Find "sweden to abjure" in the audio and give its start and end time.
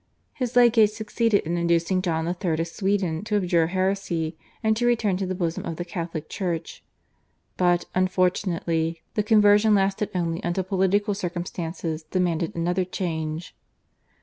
2.67-3.67